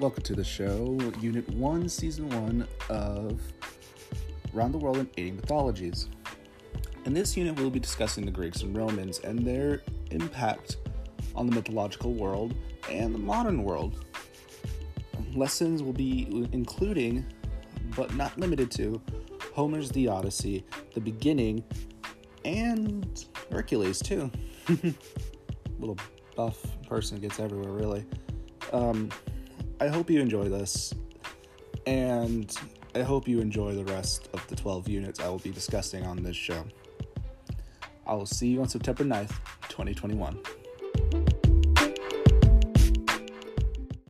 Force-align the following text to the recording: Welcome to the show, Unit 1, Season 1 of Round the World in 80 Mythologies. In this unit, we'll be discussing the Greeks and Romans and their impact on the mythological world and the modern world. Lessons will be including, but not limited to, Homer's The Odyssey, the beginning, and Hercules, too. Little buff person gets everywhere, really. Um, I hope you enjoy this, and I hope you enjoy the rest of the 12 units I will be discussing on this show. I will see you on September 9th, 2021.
Welcome 0.00 0.22
to 0.22 0.34
the 0.34 0.42
show, 0.44 0.98
Unit 1.20 1.46
1, 1.50 1.86
Season 1.90 2.26
1 2.30 2.66
of 2.88 3.38
Round 4.54 4.72
the 4.72 4.78
World 4.78 4.96
in 4.96 5.10
80 5.18 5.32
Mythologies. 5.32 6.08
In 7.04 7.12
this 7.12 7.36
unit, 7.36 7.58
we'll 7.58 7.68
be 7.68 7.80
discussing 7.80 8.24
the 8.24 8.30
Greeks 8.30 8.62
and 8.62 8.74
Romans 8.74 9.18
and 9.18 9.40
their 9.40 9.82
impact 10.10 10.78
on 11.36 11.46
the 11.46 11.54
mythological 11.54 12.14
world 12.14 12.54
and 12.90 13.14
the 13.14 13.18
modern 13.18 13.62
world. 13.62 14.06
Lessons 15.34 15.82
will 15.82 15.92
be 15.92 16.48
including, 16.52 17.26
but 17.94 18.14
not 18.14 18.38
limited 18.38 18.70
to, 18.70 19.02
Homer's 19.52 19.90
The 19.90 20.08
Odyssey, 20.08 20.64
the 20.94 21.00
beginning, 21.02 21.62
and 22.46 23.26
Hercules, 23.52 23.98
too. 23.98 24.30
Little 25.78 25.98
buff 26.36 26.58
person 26.88 27.20
gets 27.20 27.38
everywhere, 27.38 27.72
really. 27.72 28.06
Um, 28.72 29.10
I 29.82 29.88
hope 29.88 30.10
you 30.10 30.20
enjoy 30.20 30.50
this, 30.50 30.92
and 31.86 32.54
I 32.94 33.00
hope 33.00 33.26
you 33.26 33.40
enjoy 33.40 33.74
the 33.74 33.84
rest 33.84 34.28
of 34.34 34.46
the 34.48 34.54
12 34.54 34.88
units 34.88 35.20
I 35.20 35.28
will 35.28 35.38
be 35.38 35.50
discussing 35.50 36.04
on 36.04 36.22
this 36.22 36.36
show. 36.36 36.64
I 38.06 38.12
will 38.12 38.26
see 38.26 38.48
you 38.48 38.60
on 38.60 38.68
September 38.68 39.04
9th, 39.04 39.32
2021. 39.70 40.38